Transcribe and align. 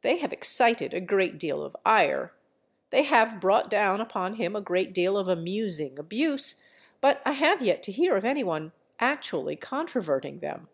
They 0.00 0.16
have 0.16 0.32
excited 0.32 0.94
a 0.94 1.00
great 1.02 1.38
deal 1.38 1.62
of 1.62 1.76
ire, 1.84 2.32
they 2.88 3.02
have 3.02 3.38
brought 3.38 3.68
down 3.68 4.00
upon 4.00 4.36
him 4.36 4.56
a 4.56 4.62
great 4.62 4.94
deal 4.94 5.18
of 5.18 5.28
amusing 5.28 5.98
abuse, 5.98 6.64
but 7.02 7.20
I 7.26 7.32
have 7.32 7.60
yet 7.62 7.82
to 7.82 7.92
hear 7.92 8.16
of 8.16 8.24
any 8.24 8.42
one 8.42 8.72
actually 8.98 9.56
controverting 9.56 10.38
them. 10.38 10.68